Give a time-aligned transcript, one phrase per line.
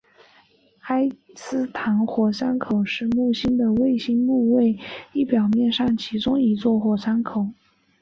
[0.87, 4.75] 埃斯坦火山口是木星的卫星木卫
[5.13, 7.49] 一表面上的其中一座火山口。